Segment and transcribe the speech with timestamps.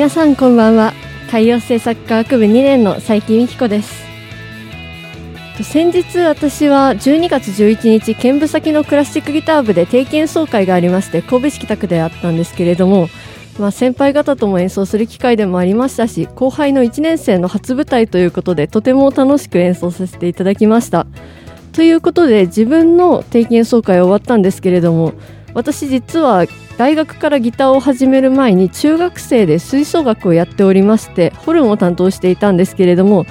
[0.00, 0.94] 皆さんこんばんは。
[1.30, 4.02] 海洋政策科学部2年の佐伯美希子です。
[5.62, 13.10] 先日私は12月11日兼部先のクラシックギター部で定期演奏会がありまして神戸市北区であったんですけれども
[13.58, 21.06] まあ、先輩方とも演奏する機会でもありましたし後輩の1年生の初舞台ということでとても楽しく演奏させていただきました。
[21.72, 25.12] ということで自分の定期演奏会終わったんですけれども
[25.52, 26.46] 私実は
[26.80, 33.26] 大学からギターを始める前に中学生で吹奏楽をやっておりましてホルンを担当していたんですけれども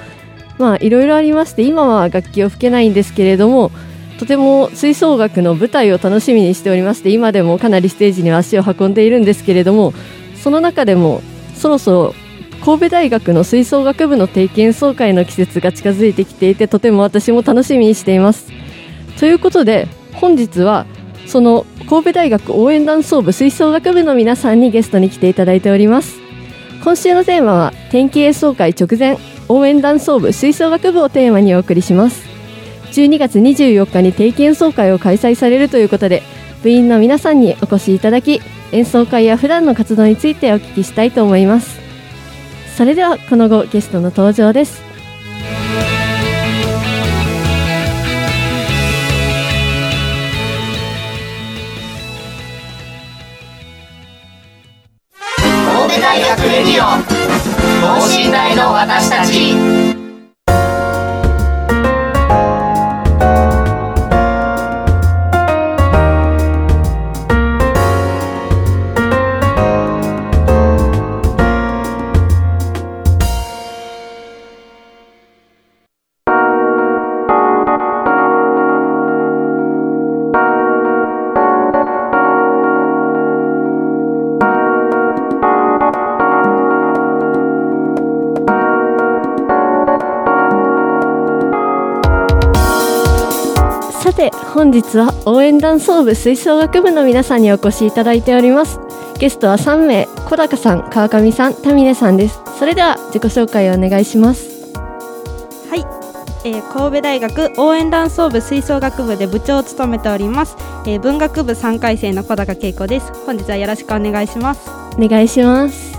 [0.58, 3.72] まあいろいろありまして今は楽器を吹けないんですけれども
[4.20, 9.94] とても吹奏楽の舞台を楽しみにしておりまして今でもかなりステージに足を運んでいるんですけれども
[10.40, 11.20] その中でも
[11.56, 12.14] そろそろ
[12.64, 18.52] 神戸大学の吹奏楽部の定期演奏会の季節が近づいてきていてとても私も楽しみにしています。
[19.18, 20.86] ということで本日は
[21.30, 26.18] その神戸大学応援団奏部吹奏楽部の皆さんにゲストに来ていただいております。
[26.82, 29.16] 今週のテーマは天気演奏会直前
[29.48, 32.24] 応援団奏部吹奏楽部をテーマにお送りします。
[32.94, 36.24] 12月24日に定期演奏会を開催されるということで
[36.64, 38.40] 部員の皆さんにお越しいただき
[38.72, 41.78] 演奏会や普段の活動についてお聞きしたいと思います。
[42.76, 44.89] それではこの後ゲストの登場です。
[56.70, 57.02] ディオ
[57.80, 59.89] 等身大の私たち。
[94.20, 98.78] て本日は応援団奏部吹奏楽部の皆さんにお越しいただいております。
[99.18, 102.40] ゲストは3名小高さん川上さん田峰さんです。
[102.58, 104.72] それでは自己紹介をお願いします。
[105.70, 105.86] はい、
[106.44, 113.12] えー、神戸大学応援団奏部吹奏楽部で部長を務めております、えー、文学部3回生の小高恵子です。
[113.24, 114.70] 本日はよろしくお願いします。
[114.98, 115.89] お願いします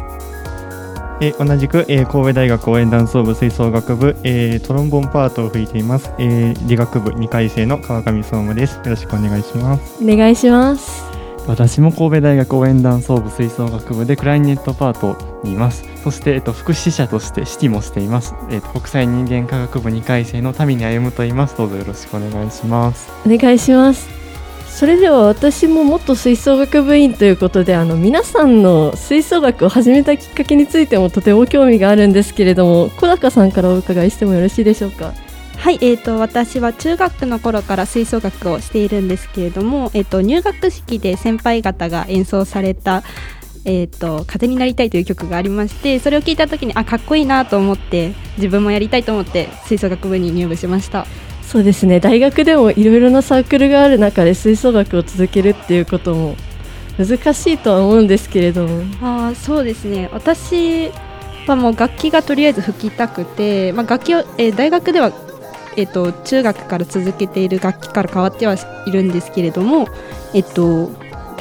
[1.21, 8.77] えー、同じく、えー、神戸大学応援団奏部吹奏楽部、えー、トロンボンパートを吹いています、えー、理学部2回生の川上総務です。
[8.77, 10.03] よろしくお願いします。
[10.03, 11.03] お願いします。
[11.47, 15.85] 私も神戸大学応援団奏部吹奏楽部でクライネットパートにいます。
[16.03, 21.57] そして、えっと、副指揮者として指揮もしています、えっと、国際人間科学部2回生の田見歩と言います。
[21.57, 23.11] どうぞよろしくお願いします。
[23.25, 24.20] お願いします
[24.81, 35.13] それでは私も元吹奏楽部員ということであの皆さんの吹奏楽を始めたきっかけについてもとても興味があるんですけれども小高さんからお伺いしてもよろしいでしょうか？
[35.57, 43.03] はい、えーと、私は中学の頃から吹奏楽をしているんですけれども、えーと、入学式で先輩方が演奏された
[43.65, 51.05] 「えーと、風になりたい」という曲がありましてそれを聞いた時にあかっこいいなと思って自分もやりたいと思って吹奏楽部に入部しました。
[51.51, 51.99] そうですね。
[51.99, 56.37] 大学でもいろいろなサークルがある中で吹奏楽を続けるっていうことも
[56.97, 58.83] 難しいとは思うんですけれども。
[59.01, 60.09] あそうですね。
[60.13, 60.91] 私
[61.47, 65.11] はもう楽器がとりあえず吹きたくて、まあ、楽器を、えー、大学では、
[65.75, 68.55] えーと、中学から続けている楽器から変わっては
[68.85, 69.89] いるんですけれども、
[70.33, 70.89] えっ、ー、と、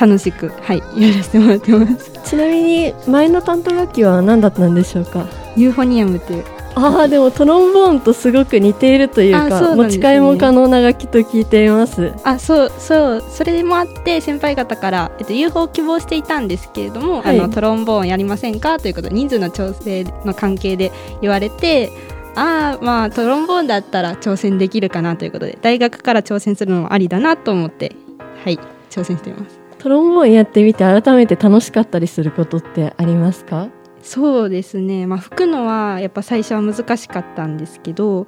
[0.01, 2.11] 楽しく、はい、やらせてもらってます。
[2.25, 5.29] ちなみに前の担当楽器は何だったんでしょうか？
[5.57, 6.45] ユーフォニアムっていう
[6.75, 12.13] ああでもトロンボーンとすごく似ているというか、ね、持ち替えも可能な楽器と聞いています。
[12.25, 21.91] あそうそうそれもあって先輩方から、えっと、UFO を希望していたんですけれども、はい、あのトロンボーンやりませんかということで人数の調整の関係で言われて
[22.37, 27.97] ああまあトロンボーンだったら挑戦できるかなということで大学から挑戦するのもありだなと思って
[28.45, 28.59] はい
[28.91, 29.59] 挑戦しています。
[29.79, 33.69] トロンボーンやってみて改めて楽しかったりすることってありますか？
[34.03, 38.27] そうですね、まあ、吹くのはやっぱ最初は難しかったんですけど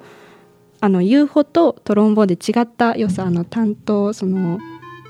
[0.79, 4.59] あの UFO とトロンボーンで違った良さの担当その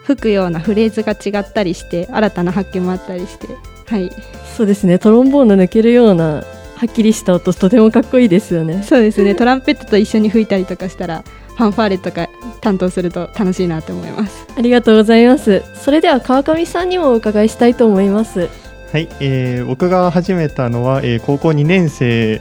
[0.06, 3.48] 吹くようなフレーズが違ったりして新たな発見もあったりして
[3.94, 4.10] はい。
[4.56, 5.00] そうですね。
[5.00, 6.44] トロンボーンの抜けるような
[6.76, 8.84] はっきりした音とてもかっこいいですよね。
[8.84, 9.36] そうですね。
[9.36, 12.28] トランペットと一緒に吹いたりとかしたらファンファーレとか
[12.62, 14.48] 担当すると楽しいなと思います。
[14.58, 15.64] ありがとうございます。
[15.76, 18.50] それでは川上さんにもお伺いしたいと思います
[18.94, 22.40] はい、えー僕が始めたのは、えー高校2年生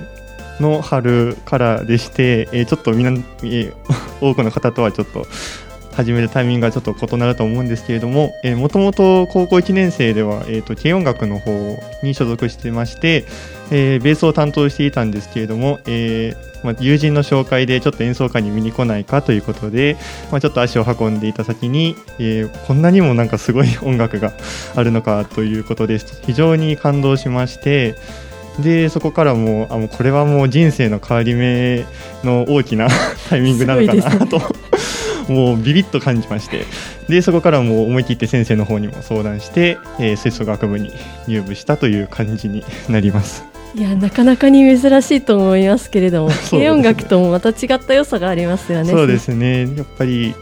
[0.60, 3.12] の春からでして、えーちょっとみんな、
[3.42, 3.74] えー
[4.20, 5.26] 多くの方とはちょっと
[5.96, 13.24] 始めるタイミングがちょっと異なると思うんですけれどももともと高校1年生では、えー、と軽音楽の方に所属してまして、
[13.72, 19.96] えーベースを担当していたんですけれども、えーまあ、友人の紹介でちょっと演奏会に見に来ないかということで、
[20.30, 24.32] まあ、ちょっと足を運んでいた先に、えーこんなにもなんかすごい音楽が
[24.76, 27.96] あるのかということで非常に感動しまして
[28.60, 31.84] でそこからもうあもうこれはもう人生の変わり目
[32.22, 32.88] の大きな
[33.30, 34.40] タイミングなのかなと
[35.32, 36.64] もうビビッと感じまして
[37.08, 40.92] でそこからもう思い切って先生の方にも相談して、えー吹奏楽部に
[41.26, 43.51] 入部したという感じになります。
[43.74, 48.90] いやなかなかに珍しいと思いますけれども 軽音楽ともまた違った良さがありますよね。
[48.90, 49.62] そうですね。
[49.62, 50.34] やっぱり、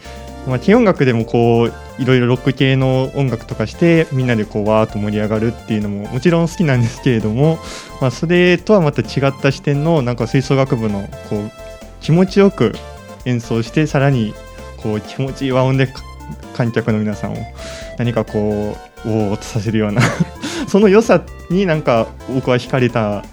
[0.48, 7.58] まあ、軽音楽でもこういろいろロック系の音楽とかしてみんなでこうわーっと盛り上がるっていうのももちろん好きなんですけれども、
[8.00, 11.50] まあ、それとはまた違った視点のなんか吹奏楽部のこう
[12.00, 12.74] 気持ちよく
[13.26, 14.34] 演奏してさらに
[14.78, 16.02] こう気持ちいい和音でか
[16.56, 17.36] 観客の皆さんを
[17.98, 20.02] 何かこうおーっとさせるような
[20.68, 23.24] その良さになんか僕は惹かれた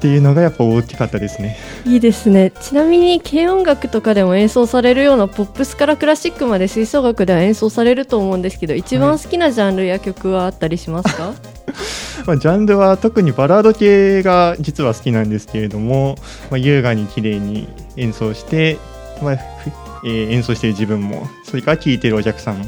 [0.00, 1.58] っていうのがやっぱ大きかったですね。
[1.84, 2.52] いいですね。
[2.62, 11.34] ちなみに軽音楽とかでも演奏されるようなポップスからクラシックまで吹奏楽では演奏されると思うんですけど一番好きなジャンルや曲はあったりしますか、
[12.26, 16.16] まあ、ジャンルは特にバラード系が実は好きなんですけれども、
[16.50, 17.68] まあ、優雅に綺麗に
[17.98, 18.78] 演奏して、
[19.22, 19.70] まあふ
[20.04, 22.64] えー演奏している自分もそれから聴いているお客さんも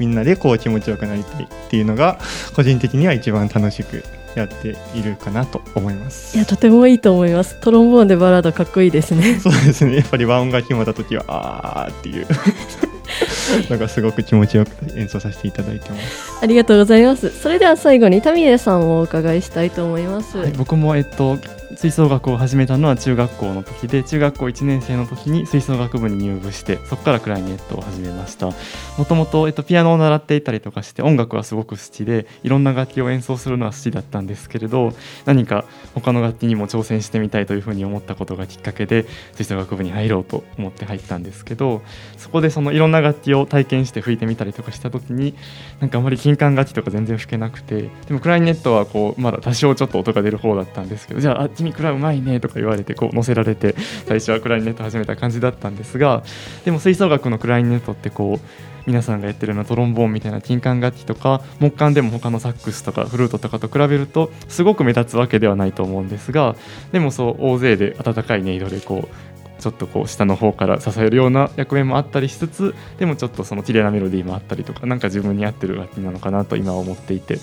[0.00, 2.18] みんなでこう気持ちよくなりたいっていうのが
[2.56, 4.02] 個人的には一番楽しく
[4.34, 6.36] やっているかなと思います。
[6.36, 7.56] いやとてもいいと思います。
[7.60, 9.38] トロンボーンでバラードかっこいいですね。
[9.38, 9.96] そうですね。
[9.96, 12.26] やっぱり和音が決まった時はあーっていう。
[13.68, 16.38] なんかすごく気持ちよく演奏させていただいてます。
[16.40, 17.30] ありがとうございます。
[17.30, 21.38] それでは最後にタミネさんをお伺いしたいと思います、はい、僕も、えっと、
[21.76, 28.50] 吹奏楽を始めたのは中学校の時で中学校1年生の時に吹奏楽部に入部してそこからクラリネットを始めました。
[28.98, 34.92] もともと、ピアノを習っていたりとかして音楽はすごく好きでいろんな楽器を演奏するのは好きだったんですけれど
[35.24, 35.64] 何か
[35.94, 41.82] 他の楽器にも挑戦してみたいというふうに思ったことがきっかけで吹奏楽部に入ろうと思って入ったんですけど
[42.18, 45.34] そこでそのいろんな楽器を体験して吹いてみたりとかした時に
[45.80, 53.74] なんかあまり金管楽器とか全然吹けなくてでもクラリネットはこうまだ多少ちょっと音が出る方だったんですけどじゃあ君クラうまいねとか言われてこう乗せられて
[54.06, 56.22] 最初はクラリネット始めた感じだったんですが
[56.64, 66.56] でも吹奏楽のクラリネットってこう皆さんがやってるようなトロンボーンみたいな金管楽器とか木管でも他のサックスとかフルートとかと比べるとすごく目立つわけではないと思うんですが
[66.92, 77.38] でもそう大勢で温かい音色でこうちょっとこう下の方から支えるような役目もあったりしつつでもちょっとその綺麗なメロディーもあったりとかなんか自分に合ってる楽器なのかなと今は思っていて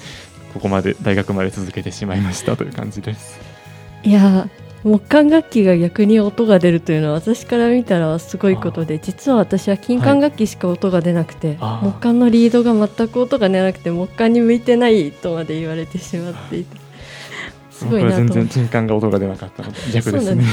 [0.53, 3.56] ここまで大学まで続けてしまいましたという感じです。
[4.03, 4.49] いや
[4.83, 11.85] 木管楽器が逆に音が出るというのは私から見たらすごいことで実は私は金管楽器しか音が出なくて、あー。
[11.85, 16.77] 木管のリードが全く音が出なくて木管に向いてないとまで言われてしまっていて
[17.71, 18.33] すごいなと思って。
[18.35, 20.43] 然金管が音が出なかったので逆ですね。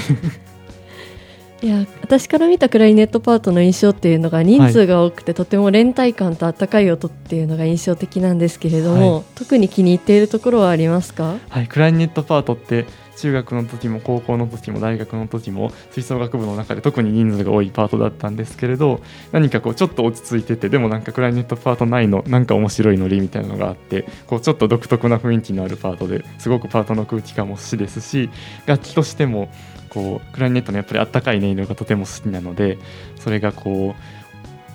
[1.63, 9.25] いや私から見たクラリネットパートの印象っていうのが人数が多くて、とても連帯感と温かい音っていうのが印象的なんですけれども、はい。
[9.35, 11.37] 特に気に入っているところはありますか？
[11.49, 12.85] はい、クラリネットパートって
[13.16, 19.00] 中学の時も高校の時も大学の時も吹奏楽部の中で特に人数が多いパートだったんですけれど
[19.33, 28.30] 何かこうちょっと落ち着いててでもなんかクラリネットパート内のなんか面白いノリみたいなのがあってこうちょっと独特な雰囲気のあるパートですごくパートの空気感も好きですし
[28.66, 29.50] 楽器としても
[29.88, 32.78] こうクラリネットのやっぱりあったかい音色がとても好きなので
[33.16, 33.94] それがこ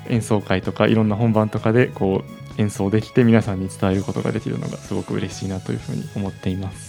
[0.08, 6.89] う演奏会とかいろんな本番とかでこう演奏できて皆さんに伝えることができるのがすごく嬉しいなというふうに思っています。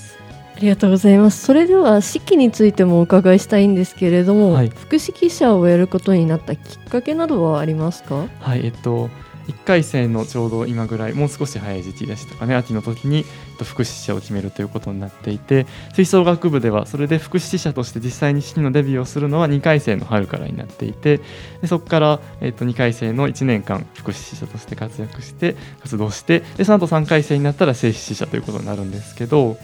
[0.60, 1.42] ありがとうございます。
[1.42, 4.68] それでは式についてもお伺いしたいんですけれども、はい。
[4.68, 8.26] 副指揮者をやることになったきっかけなどはありますか？
[8.40, 9.08] はい、えっと
[9.48, 12.54] 1回生のちょうど今ぐらいもう少し早い時期でしたかね。
[12.54, 13.24] 秋の時に
[13.58, 21.20] 副指揮者を決めるということになっていて吹奏楽部ではそれで副指揮者として実際に式のデビューをするのは2回生の春からになっていて
[21.60, 29.56] でそこから、えー、と2回生の1年間副指揮者として活躍して活動してでその後3回生になったら正指揮者ということになるんですけど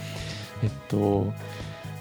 [0.62, 1.32] えっと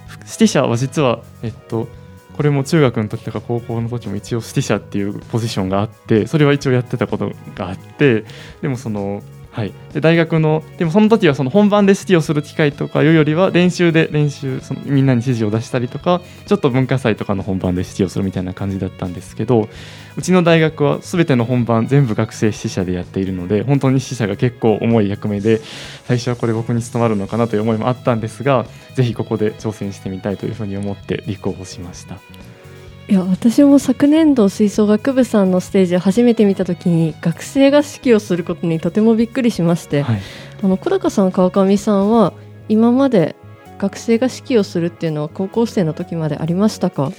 [0.09, 1.87] 指揮者は実はえっと
[2.35, 8.25] これも中学の時とか高校の時も一応指揮者っていうポジションがあってそれは一応やってたことがあって
[8.61, 9.23] でもその
[9.55, 19.69] はい、で大学のでもその時はその本番で指揮をする機会とかいうよりは練習で練習そのみんなに指示を出したりとかちょっと文化祭とかの本番で指揮をするみたいな感じだったんですけど
[20.17, 25.61] うちの大学は全ての本番全部学生指揮者でやっているので本当に指揮者が結構重い役目で
[26.03, 32.19] 最初はこれ僕に務まるのかなという思いもあったんですがぜひここで挑戦してみたいというふうに思って立候補しました。
[33.07, 40.21] いや私も昨年度吹奏楽部さんのステージを初めて見た時に学生が指揮をすることにとてもびっくりしまして、はい、
[40.63, 42.33] あの小高さん川上さんは
[42.67, 43.35] 今まで
[43.77, 47.11] 学生が指揮をするっていうのは高校生の時までありましたか？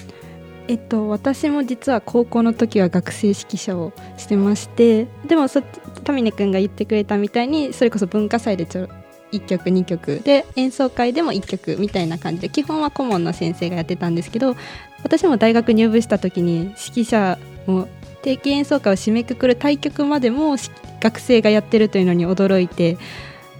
[0.68, 8.88] えっと、私も実は高校の時は学生指揮者をしてましてでもそ田峰君が言ってくれたみたいにそれこそ文化祭でちょ
[9.30, 14.56] 1曲2曲で演奏会でも1曲みたいな感じで基本は顧問の先生がやってたんですけど
[15.02, 17.88] 私も大学入部した時に指揮者も
[18.22, 20.56] 定期演奏会を締めくくる対局までも
[21.00, 22.98] 学生がやってるというのに驚いて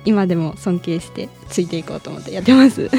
[0.05, 2.90] 今でも尊敬してついていこうと思ってやってます。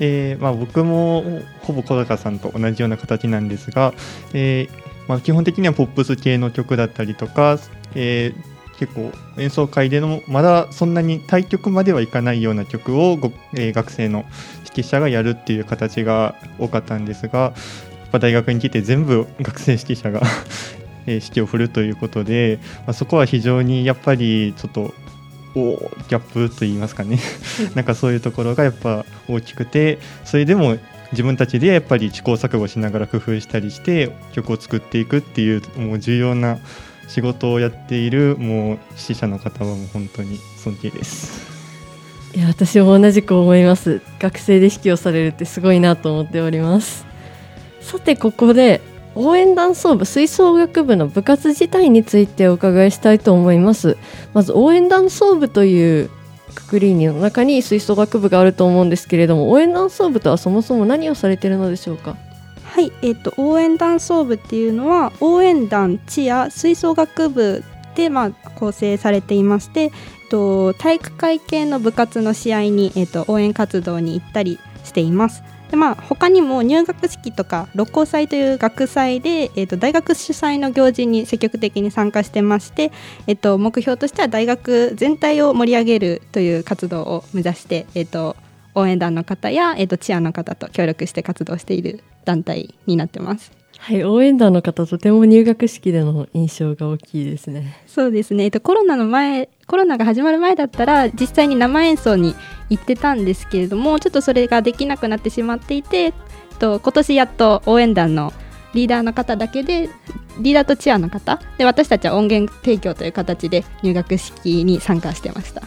[0.00, 1.24] えーまあ、僕も
[1.62, 3.94] ほぼ小高さんと同じような形なんですが、
[4.32, 7.58] えーまあ、基本的にはポップス系の曲だったりとか、
[7.96, 14.24] えー、結構演奏会でのまだそんなに対局まではいかないような曲をご、えー、学生の
[14.78, 17.52] 指揮者がやるっていう形が多かったんですが
[18.12, 20.22] 大学に来て全部学生指揮者が
[21.06, 24.94] 指揮を振るということで、まあ、そこは非常にやっぱりちょっと
[25.54, 27.18] おギャップと言いますかね。
[27.74, 30.78] なんかそういうところがやっぱ大きくてそれでも
[31.12, 36.58] 自分たちでやっぱり試行錯誤しながら工夫したりして曲を作っていくっていうもう重要な
[37.08, 41.47] 仕事をやっているもう死者の方はもう本当に尊敬です
[42.34, 44.00] いや私も同じく思います。
[44.18, 47.06] 学生で指揮をされるってすごいなと思っております。
[47.80, 48.80] さてここで
[49.14, 53.96] 応援団奏部吹奏楽部の部活自体についてお伺いしたいと思います。
[54.34, 56.10] まず応援団奏部という
[56.54, 62.16] くくりの中に吹奏楽部があると思うんですけれども応援団奏部とはそもそも何をされているのでしょうか？
[62.64, 67.64] はい、えーと、応援団奏部っていうのは応援団地や吹奏楽部
[67.96, 69.90] で、まあ、構成されていまして、
[70.28, 75.42] と、体育会系の部活の試合に、えーと、応援活動に行ったりしています。
[75.70, 82.90] でまあ、他にも入学式とか六甲祭という学祭で、えー、と大学主催の行事に積極的に参加してまして、
[83.26, 88.34] えー、と目標としては大学全体を盛り上げるという活動を目指して、えー、と
[88.74, 93.52] 応援団の方や、えー、とチアの方と協力して活動している団体になってます。
[93.78, 97.76] はい、応援団の方とても入学式での印象が大きいですね。
[97.86, 98.44] そうですね。
[98.44, 102.34] えっとコロナの前、コロナが始まる前だったら実際に生演奏に
[102.70, 106.14] 行ってたんですけれども、ちょっとそれができなくなってしまっていて、
[106.58, 108.32] と今年やっと応援団の
[108.74, 109.90] リーダーの方だけで
[110.40, 115.62] リーダーとチアの方で私たちは音源提供という形で入学式に参加してました。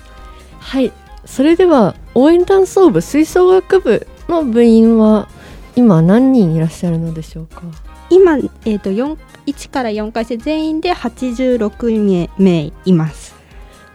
[0.60, 0.92] はい。
[1.24, 5.30] それでは応援団奏部吹奏楽部の部員は
[5.76, 7.62] 今何人いらっしゃるのでしょうか？
[8.10, 8.90] 今、えーと、と
[9.46, 13.31] 1から4回生全員で86名います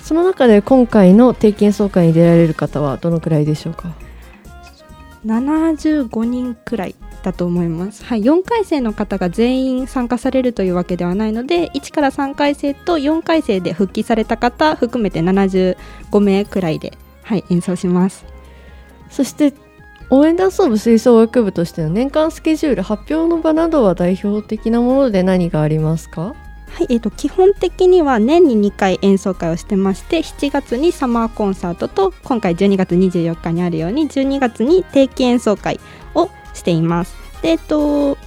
[0.07, 3.93] その中で今回の定期演奏会に出られる方はどのくらいでしょうか
[5.27, 6.95] ？75人くらい
[7.25, 18.25] だと思います、はい、4回生の方が全員参加されるというわけではないので1から3回生と4回生で復帰された方含めて75名くらいで、はい、演奏します。
[19.11, 19.55] そして
[20.09, 26.37] 応援団奏部吹奏楽部としての年間スケジュール発表の場などは代表的なもので何がありますか？
[26.77, 35.81] はい、えーと、基本的には年に2回演奏会をしてまして7月にサマーコンサートと今回12月24日にあるように12月に定期演奏会
[36.15, 37.17] をしています。
[37.41, 38.19] で、えーと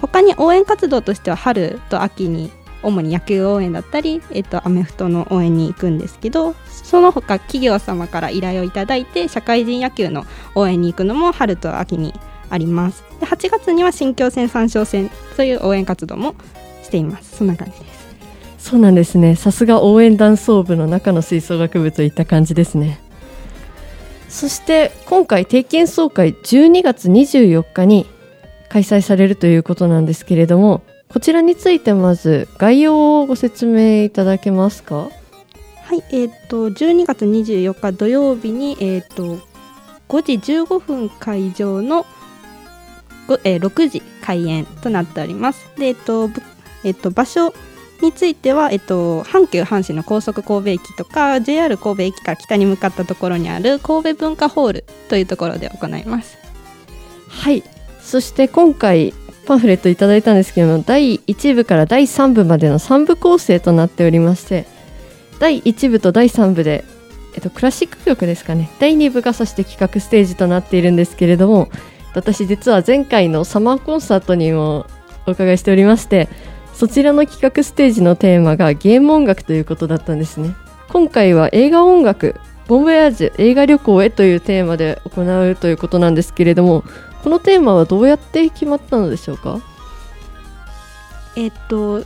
[0.00, 2.50] 他に応援活動としては春と秋に
[2.82, 10.24] 主に野球応援だったり、えっと、アメフトの応援に行くんですけどその他企業様から依頼をいただいて社会人野球の
[10.54, 12.14] 応援に行くのも春と秋に
[12.48, 13.04] あります。
[13.20, 16.34] で8月には新京戦三勝戦という応援活動も
[16.82, 17.36] しています。
[17.36, 17.97] そんな感じです。
[18.68, 19.34] そうなんですね。
[19.34, 23.00] さすが応援団奏部の中の吹奏楽部といった感じですね。
[24.28, 28.04] そして今回定期演奏会12月24日に
[28.68, 35.08] 開催されるということなんですけれどもこちらについてまず概要をご説明いただけますか？
[35.84, 39.38] はい、えっ、と12月24日土曜日にえっ、と
[40.10, 42.04] 5時15分会場の
[43.26, 45.66] ごえー6時開演となっております。
[45.78, 46.28] で、えっ、と
[46.84, 47.54] えっ、と場所
[48.02, 56.38] については、えっと、阪急阪神の高速神戸駅とか JR 神戸駅から北に向かったところにある神戸文化ホールというところで行います。
[57.28, 57.62] はい
[58.00, 59.12] そして今回
[59.46, 64.66] パンフレットいただいたんですけども第1部から第3部までの3部構成となっておりまして
[65.38, 66.84] 第1部と第3部で、
[67.34, 71.68] えっと、クラシック曲ですかね第2部がそして企画ステージとなっているんですけれども
[72.14, 74.86] 私実は前回のサマーコンサートにも
[75.26, 76.28] お伺いしておりまして
[76.78, 80.54] そちらの企画ステージのテーマがゲーム音楽ということだったんですね。
[80.88, 82.36] 今回は映画音楽
[82.68, 86.84] ボンボヤージュ映画旅行へというテーマで行うということなんですけれども
[87.24, 89.60] このテーマはどうやって決まったのでしょうか？
[91.34, 92.04] えっと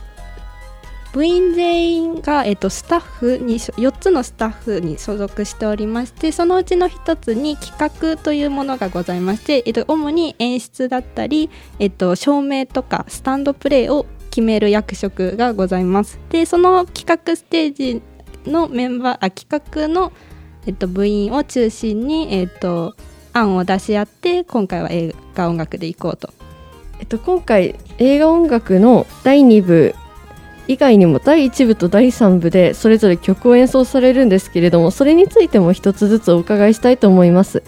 [1.11, 16.19] 部員全員が、えっと、スタッフに4つのスタッフに所属しておりましてそのうちの1つに企画というものがございまして、えっと、主に演出だったり、えっと、照明とかスタンドプレーを決める役職がございます。
[16.31, 18.01] でその企画ステージ
[18.47, 20.11] のメンバーあ企画の、
[20.65, 22.95] えっと、部員を中心に、えっと、
[23.31, 26.33] 案を出し合って今回は映画音楽でいこうと。
[26.99, 29.93] えっと、今回映画音楽の第2部
[30.67, 37.61] 以外にも第1部と第3部でそれぞれ曲を演奏されるんですけれどもそれについても一つずつお伺いしたいと思います。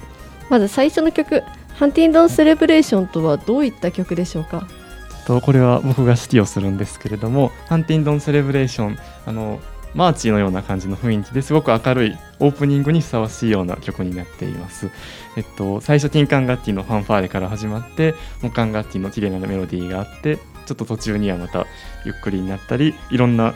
[0.50, 1.44] まず最初の曲
[1.78, 4.68] 「ハンティンドン・セレブレーション」とはどういった曲でしょうか？
[5.26, 9.60] とこれは僕が指揮をするんですけれども「ハンティンドン・セレブレーション」あの
[9.96, 14.90] マーチのような感じの雰囲気ですごく明るいオープニングにふさわしいような曲になっています。
[15.38, 21.66] えっと、最初ティンカンガッティのファンファーレから始まって木管ガッティの綺麗なメロディーがあってちょっと途中にはまた
[22.04, 23.54] ゆっくりになったりいろんな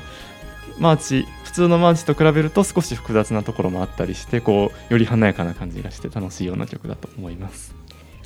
[0.79, 7.75] マーチ普通のマーチと比べると少し複雑なところもあったりしてこうより華やかな感じがして楽しいような曲だと思います。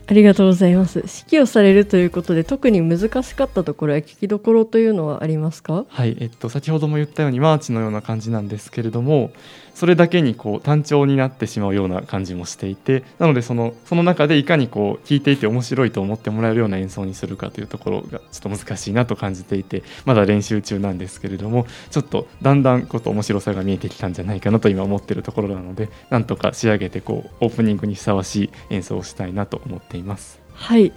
[0.06, 1.00] ありがとうございます。
[1.00, 5.86] 指揮をされるということで特に難しかったところや聞きどころというのはありますか？
[5.88, 9.32] はい、えっと、先ほども言ったようにマーチのような感じなんですけれども
[9.74, 30.40] それだけにこう単調になってしまうような感じもしていてなのでそのその中でいかにこう聴いていて面白いと思ってもらえるような演奏にするかというところがちょっと難しいなと感じていてまだ練習中なんですけれどもちょっとだんだんこと面白さが見えてきたんじゃないかなと今思っているところなのでなんとか仕上げてこうオープニングにふさわしい演奏をしたいなと思っています。
[30.54, 30.94] はい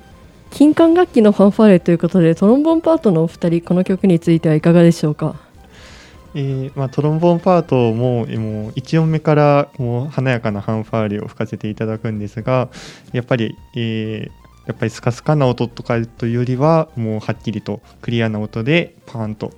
[0.50, 5.34] 金管楽器のファンファーレということでトロンボンパートのお二人この曲についてはいかがでしょうか？
[6.34, 12.68] えーまあ、トロンボーンパートももう1音目からもう華やかなファンファーレを吹かせていただくんですが
[13.12, 19.52] やっぱり、えーやっぱりスカスカな音とかというよりはもうはっきりとクリアな音でパーンと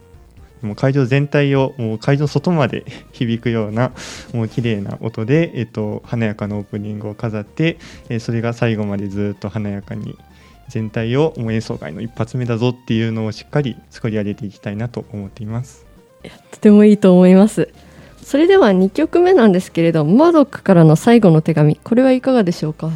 [0.61, 3.92] もう会場全体をもう会場外まで 響くような
[4.35, 7.78] もう綺麗な音で、えっと華やかなオープニングを飾って、
[8.09, 10.16] えーそれが最後までずっと華やかに
[10.68, 15.88] 全体をもう演奏会の一発目だぞっていうのをしっかり作り上げていきたいなと思っています。
[16.51, 17.69] とてもいいと思います。
[18.23, 22.91] それでは2曲目なんですけれどマードックからの最後の手紙これはいかがでしょうか？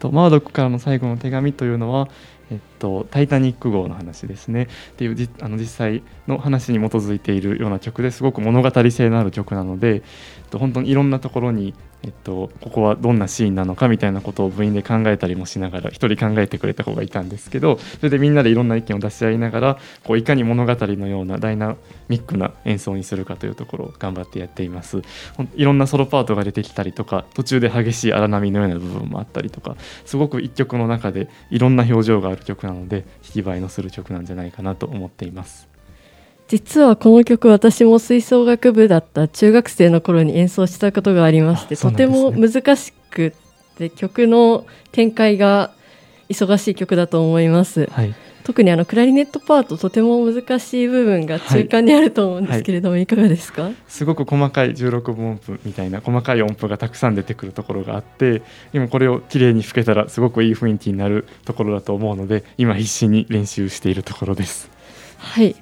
[0.00, 2.08] とマードックからの最後の手紙というのは、
[2.50, 4.64] えっと、タイタニック号の話ですね。
[4.64, 10.02] っていうじあの実際の話に基づいているような曲ですごく物語性のある曲なので、えっ
[10.50, 11.72] と、本当にいろんなところに、
[12.04, 21.76] えっと、ここはどんなシーンなのかみたいなことを部員で考えたりもしながら一人考えてくれた子がいたんですけどそれでみんなでいろんな意見を出し合いながらこういかに物語のようなダイナ
[22.08, 25.02] ミックな演奏にするかというところを頑張ってやっています。
[25.54, 35.73] いろんなソロパートが出てきたりとか途中で激しい荒波のような部分もあったりとかすごく一曲の中でいろんな表情がある曲なので引き映えのする曲なんじゃないかなと思っています。
[36.46, 43.32] 実はこの曲私も吹奏楽部だった中学生の頃に演奏したことがありまして、あそうとても難しくっ
[43.76, 45.72] て曲の展開が
[46.28, 47.88] 忙しい曲だと思います。
[47.90, 53.70] はい、特にあのクラリネットパートとても難しい部分が中間にあると思うんですけれども、い、かがですか？
[53.88, 64.70] すごく細かい16分音符みたいな細かい音符がたくさん出てくるところがあって今これをきれいに吹けたらすごくいい雰囲気になるところだと思うので今必死に練習しているところです。
[65.16, 65.56] はい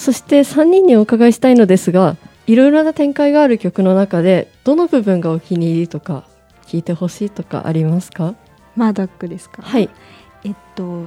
[0.00, 6.24] そして3人にお伺いしたいのですがいろいろな展開がある曲の中でどの部分がお気に入りとか
[6.66, 8.34] 聴いてほしいとかありますか？
[8.76, 9.60] マードックですか？
[9.60, 9.90] はい。
[10.44, 11.04] えっと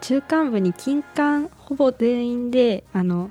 [0.00, 3.28] 中間部に金管ほぼ全員であの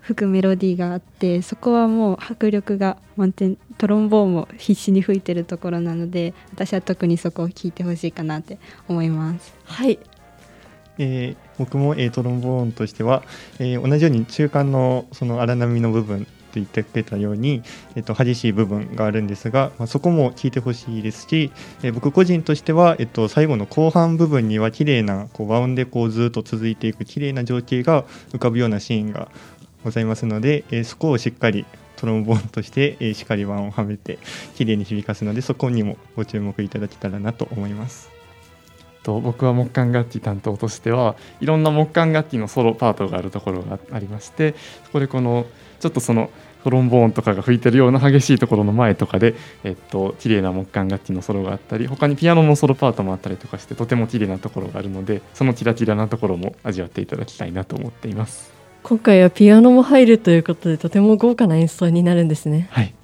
[0.00, 9.52] 吹くメロディーがあってそこはもう迫力が満点トロンボーンも必死に吹いてるところなので私は特にそこを聴いてほしいかなって思います。
[9.64, 9.98] はい
[10.98, 13.22] えー僕も、えートロンボーンとしては、
[13.58, 17.62] えー同じように中間のその荒波の部分と言ってくれたように、
[17.94, 21.50] えっと激しい部分があるんですが、まあ、そこも聞いてほしいですし、
[21.82, 29.28] えー僕個人としては、えっと最後の後半部分には綺麗なこう和音でこうずっと続いていく綺麗な情景が浮かぶようなシーンが
[29.84, 31.64] ございますので、えーそこをしっかり
[31.96, 34.18] トロンボーンとして、えーしっかり和音をはめて
[34.56, 38.21] 綺麗に響かすのでそこにもご注目いただけたらなと思います。
[39.02, 45.46] と僕は木管楽器担当としてはいろんな木管楽器のソロパートがあるところがありましてそこでこの
[45.80, 46.30] ちょっとその
[46.62, 49.34] トロンボーンとかが吹いてるような激しいところの前とかで、
[49.64, 58.52] えっと綺麗な木管楽器のソロがあったり他にピアノのソロパートもあったりとかしてとても綺麗なところがあるのでそのキラキラなところも味わっていただきたいなと思っています。
[58.84, 62.68] 今回はピアノも入るということでとても豪華な演奏になるんですね。
[62.70, 62.94] はい。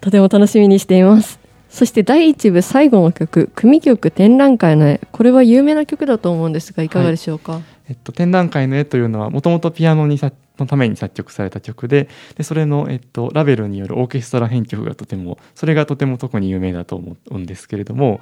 [0.00, 1.39] とても楽しみにしています
[1.70, 5.00] そして第1部最後の曲組曲展覧会の絵。
[5.12, 18.20] これは有名な曲だと思うんですがいかがでしょうか、えっと、展覧会の絵というのはもともとピアノにさのために作曲された曲ででそれの、えっと、ラベルによるオーケストラ編曲がとてもそれがとても特に有名だと思うんですけれども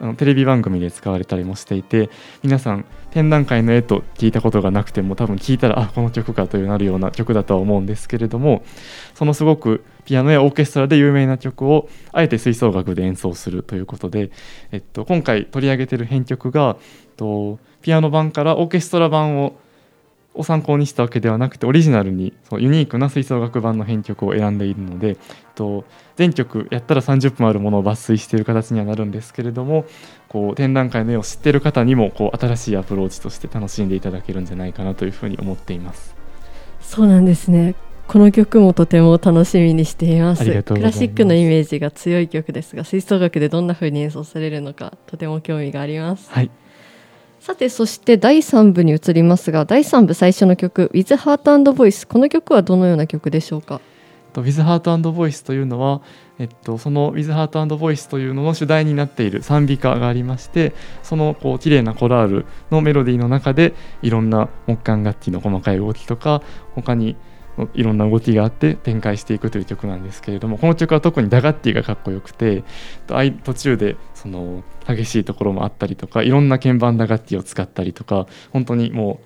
[0.00, 2.10] あのテレビ番組で使われたりもしていて
[2.42, 8.62] 皆さん展覧会の絵と聞いたことがなくても多分聞いたらあこの曲かというなるような曲だとは思うんですけれども
[9.14, 14.30] そのすごくピアノやオーケストラで有名な曲をあえて吹奏楽で演奏するということで、
[14.72, 16.76] えっと、今回取り上げてる編曲が
[17.16, 19.58] とピアノ版からオーケストラ版を
[20.38, 25.16] を参考にしたわけではなくてオリジナルにそうユニークな吹奏楽版の編曲を選んでいるので、えっ
[25.56, 25.84] と、
[26.16, 29.84] 全曲やったら30分あるものを抜粋している形にはなるんですけれども
[30.28, 36.14] こう展覧会の絵を知っている方にもこう新しいアプローチとして楽しんでいただけるんじゃないかなというふうに思っています。
[36.80, 37.74] そうなんですね。
[38.06, 40.44] この曲もとても楽しみにしています。
[40.44, 46.30] クラシックのイメージが強い曲ですが吹奏楽でどんな風に演奏されるのかとても興味があります。
[46.30, 46.50] はい
[47.40, 53.80] さてそして第3部に移りますが第3部最初の曲「With Heart and Voice」この曲はどのような曲でしょうか？
[54.32, 56.02] と With Heart and Voice というのは、
[56.38, 66.42] えっと、その With Heart and Voice というのの主題になっている賛美歌がありましてそのこう綺麗なコラールのメロディーの中でいろんな木管楽器の細かい動きとか
[66.74, 67.16] 他に
[67.74, 72.62] いろんな動きがあって展開していくという曲なんですけれどもこの曲は特に打楽器がかっこよくて
[73.44, 79.20] 途中でその激しいところもあったりとかいろんな鍵盤打楽器を使ったりとか本当にも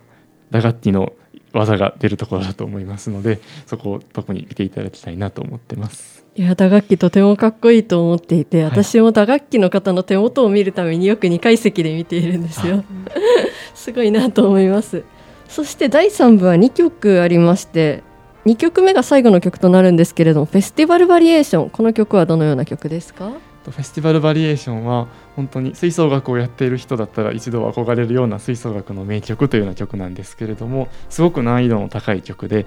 [0.51, 1.13] う打楽器の
[1.53, 6.23] 技が出るところだと思いますのでそこを特に見ていただきたいなと思ってます。
[6.35, 12.85] いや打楽器とてもかっこいいと思っていて、はい私も打楽器の方の手元を見るためによく2階席で見ているんですよ。
[13.75, 15.05] すごいなと思います。
[15.49, 18.03] そして第3部は2曲ありまして
[18.45, 23.31] 2曲目が最後の曲となるんですけれどもフェスティバルバリエーションこの曲はどのような曲ですか？
[23.65, 32.67] フェスティバルバリエーションは本当に吹奏楽をやっている人だったら一度憧れるような吹奏楽の名曲というような曲なんですけれどもすごく難易度の高い曲で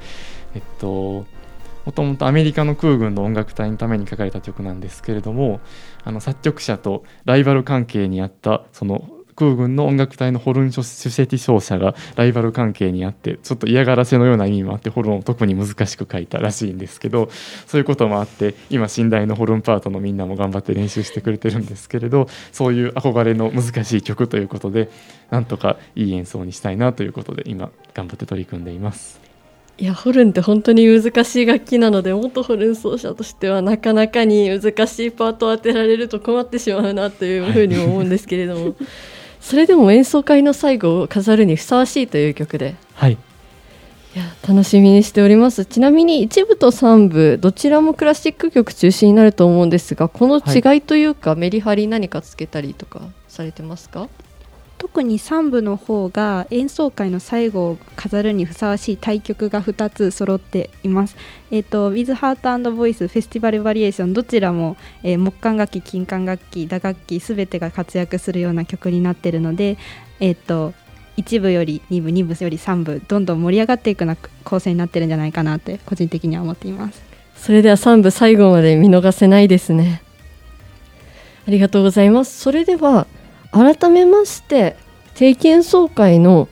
[0.55, 1.25] えっと
[1.83, 5.59] もともとアメリカの空軍の音楽隊のために書かれた曲なんですけれども
[6.05, 17.29] あの作曲者とライバル関係にあったその空軍の音楽隊のホルン主席奏者がライバル関係にあってちょっと嫌がらせのような意味もあってホルンを特に難しく書いたらしいんですけど
[17.67, 24.89] そういうこともあって今寝台のホルンパートのみんなも頑張って練習してくれてるんですけれどそういう憧れの難しい曲ということで
[25.29, 29.25] なんとかいい演奏にしたいなということで今頑張って取り組んでいます。
[29.77, 38.75] いやホルンって本当に難しい楽器なので元ホルン奏者としてはなかなかに難しいパートを当てられると困ってしまうなというふうに思うんですけれども、
[39.45, 42.73] それでも演奏会の最後を飾るにふさわしいという曲で。
[42.95, 43.11] はい。
[43.13, 43.17] い
[44.17, 45.65] や楽しみにしております。
[45.65, 54.09] ちなみに1部と3部どちらもクラシック曲中心になると思うんですがこの違いというか、メリハリ何かつけたりとかされてますか？
[54.77, 61.15] 特に3部の方が演奏会の最後を飾るにふさわしい対曲が2つ揃っています。
[61.51, 69.77] えっ、と With Heart and Voice フェスティバルバリエーションどちらも、えー木管楽器、金管楽器、打楽器すべてが活躍するような曲になっているので、
[70.19, 70.73] えっ、と
[71.17, 77.15] 1部より2部、2部より3部どんどん盛り上がっていくな構成になってるんじゃないかなって個人的には思っています。
[77.35, 80.01] それでは3部最後まで見逃せないですね
[81.47, 83.05] ありがとうございますそれでは
[83.55, 84.75] 改めまして
[85.13, 86.49] 定期演奏会の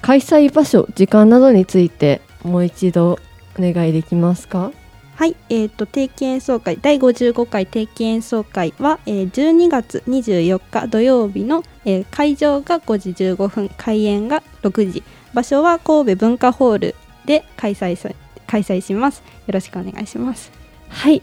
[0.00, 3.18] 開催場所時間などについてもう一度お
[3.58, 4.72] 願いできますか？
[5.16, 15.02] はい、えー、と定期演奏会第55回定期演奏会は、えー12月24日土曜日の、えー会場が5時15分開演が6時。
[15.34, 16.94] 場所は神戸文化ホール
[17.26, 18.08] で開催さ
[18.46, 19.22] 開催します。
[19.46, 20.50] よろしくお願いします。
[20.88, 21.20] はい。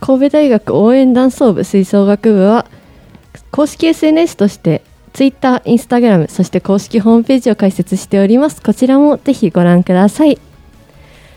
[0.00, 2.66] 神戸大学応援団奏部吹奏楽部は
[3.50, 4.82] 公式 SNS として
[5.12, 8.60] Twitter、Instagram、そして公式ホームページを開設しております。
[8.62, 10.38] こちらもぜひご覧ください。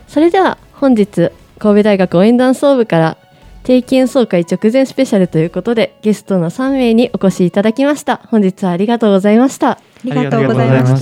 [0.08, 3.18] それでは本日、神戸大学応援団総部から
[3.64, 8.18] 定期演奏会直前スペシャルということでゲストの3名にお越しいただきました。
[8.28, 9.72] 本日はありがとうございました。
[9.72, 11.00] ありがとうございましありがとうございまし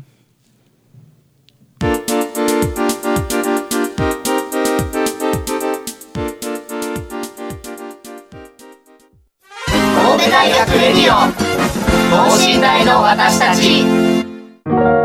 [0.00, 0.05] た
[11.08, 11.14] オ
[12.10, 14.95] 等身大の私たち。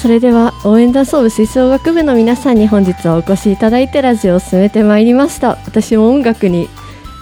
[0.00, 5.58] それでは応援団総部吹奏楽部の皆さんに本日はお越しいただいてラジオを進めてまいりました。
[5.66, 6.68] 私も音楽に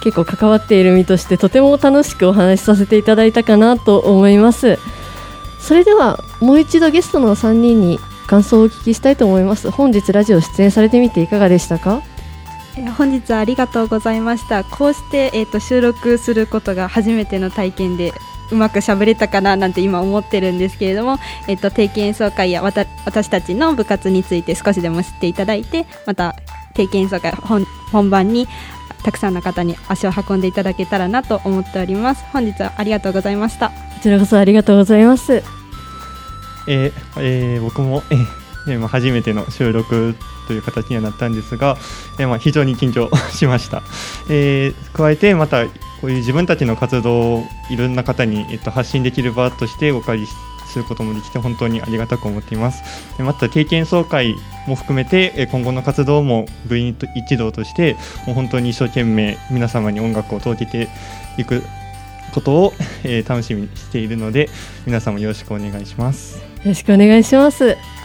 [0.03, 4.77] 結構関わっている身としてとても楽しくお話しさせていただいたかなと思います。
[5.59, 9.71] それではもう一度ゲストの3人に感想をお聞きしたいと思います。
[9.71, 12.03] 本日ラジオ出演されてみていかがでしたか？
[12.95, 14.63] 本日はありがとうございました。
[14.63, 18.13] こうして、えー、と収録することが初めての体験で
[18.51, 26.35] うまく喋れたかななんて今思ってるんですけれども、えー、と定期演奏会やわた私たちの部活について少しでも知っていただいてまた
[26.73, 28.47] 定期演奏会本本番に
[29.03, 32.23] たくさんの方に足を運んでいただけたらなと思っております。
[32.33, 33.69] 本日はありがとうございました。
[33.69, 35.43] こちらこそありがとうございます
[36.67, 40.13] えーえー僕も、えー初めての収録
[40.47, 41.77] という形にはなったんですが、
[42.19, 43.81] えーまあ、非常に緊張しました、
[44.29, 45.63] えー加えてまた
[46.01, 50.27] こういう自分たちの活動をいろんな方に、えっと、発信できる場としてお借り
[50.67, 53.17] することもできて本当にありがたく思っています。
[53.17, 54.35] でまた定期演奏会
[54.67, 60.89] も含めて今後の活動も部員と一同としてもう本当に一生懸命皆様に音楽を届けて
[61.37, 61.63] いく
[62.33, 64.49] ことを、えー楽しみにしているので
[64.85, 66.37] 皆様よろしくお願いします。
[66.37, 67.96] よろしくお願いします。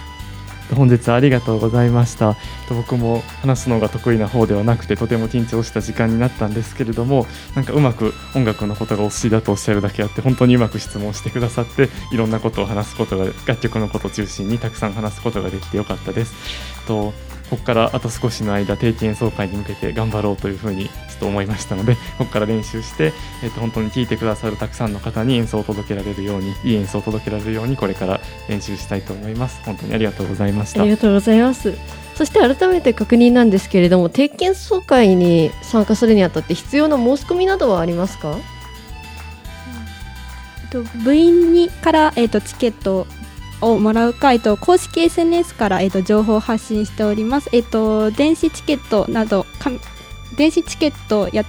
[0.74, 2.37] 本日ありがとうございました。
[2.70, 16.35] 僕も話すのが得意な方ではなくてとても緊張した時間になったんですけれどもなんかうまく音楽のことがお好きだとおっしゃるだけあって本当にうまく質問してくださっていろんなことを話すことが楽曲のことを中心にたくさん話すことができてよかったです。
[16.87, 17.12] と
[17.52, 23.12] ここからあと少しの間定期演奏会に向けて頑張ろうというふうにちょっと思いましたので ここから練習して、
[23.44, 31.74] えっと本当に聴いてくださるたくさんの方に演奏を届けられるようにいい演奏を届けられるようにこれから練習したいと思います本当にありがとうございましたありがとうございます。
[32.16, 38.38] そして改めて確認なんですけれども、定期演奏会に参加するにあたって必要な申し込みなどはありますか？
[40.62, 43.06] えっと部員にから、えっとチケット
[43.62, 47.48] をもらうか、えっと公式 SNS から、えっと情報を発信しております。
[47.53, 49.70] えっと電子チケットなどか
[50.37, 51.44] 電子チケットや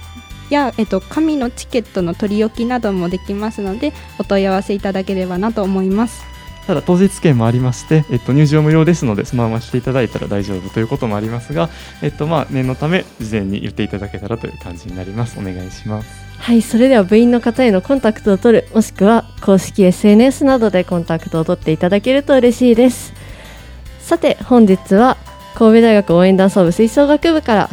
[0.50, 6.33] や、えっと紙のチケットの取り置きなどもできますのでお問い合わせいただければなと思います。
[6.66, 11.68] ただ当日券もありまして、えっと、入場無料ですのでそのまま来ていただいたら大丈夫ということもありますが、
[12.02, 23.14] えっとまあ、念のため事前に言っていただけたらという感じになりますお願いしますはい、それでは部員の方へのコンタクトを取る、もしくは公式 SNS などでコンタクトを取っていただけると嬉しいです。
[23.98, 25.16] さて本日は
[25.54, 27.70] 神戸大学応援団総部吹奏楽部から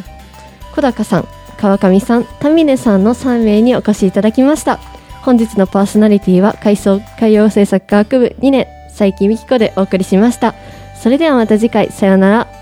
[0.74, 1.28] 小高さん、
[1.58, 4.80] 川上さん、田峰さんの3名にお越しいただきました。
[5.22, 8.68] 本日のパーソナリティは海藻海洋政策科学部2年
[9.02, 10.54] 佐伯美希子でお送りしました。
[10.94, 12.61] それではまた次回さようなら。